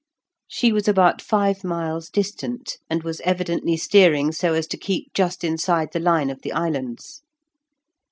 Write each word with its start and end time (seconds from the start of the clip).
She 0.47 0.71
was 0.71 0.87
about 0.87 1.21
five 1.21 1.63
miles 1.63 2.09
distant, 2.09 2.79
and 2.89 3.03
was 3.03 3.21
evidently 3.21 3.77
steering 3.77 4.31
so 4.31 4.55
as 4.55 4.65
to 4.69 4.77
keep 4.77 5.13
just 5.13 5.43
inside 5.43 5.89
the 5.93 5.99
line 5.99 6.31
of 6.31 6.41
the 6.41 6.53
islands. 6.53 7.21